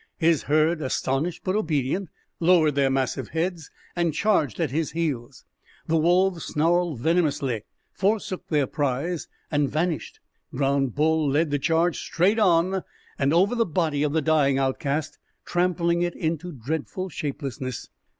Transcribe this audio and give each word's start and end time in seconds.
His 0.17 0.41
herd, 0.41 0.81
astonished 0.81 1.43
but 1.43 1.55
obedient, 1.55 2.09
lowered 2.39 2.73
their 2.73 2.89
massive 2.89 3.27
heads 3.27 3.69
and 3.95 4.15
charged 4.15 4.59
at 4.59 4.71
his 4.71 4.93
heels. 4.93 5.45
The 5.85 5.95
wolves 5.95 6.43
snarled 6.43 6.97
venomously, 6.99 7.65
forsook 7.93 8.47
their 8.47 8.65
prize, 8.65 9.27
and 9.51 9.69
vanished. 9.69 10.19
Brown 10.51 10.87
Bull 10.87 11.29
led 11.29 11.51
the 11.51 11.59
charge 11.59 11.99
straight 11.99 12.39
on 12.39 12.81
and 13.19 13.31
over 13.31 13.53
the 13.53 13.63
body 13.63 14.01
of 14.01 14.11
the 14.13 14.23
dying 14.23 14.57
outcast, 14.57 15.19
trampling 15.45 16.01
it 16.01 16.15
into 16.15 16.51
dreadful 16.51 17.09
shapelessness. 17.09 17.87